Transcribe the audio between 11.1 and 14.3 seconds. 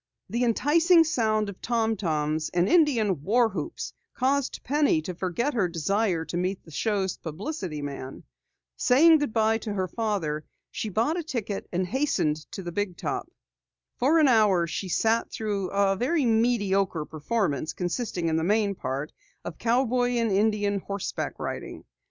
a ticket and hastened into the big top. For an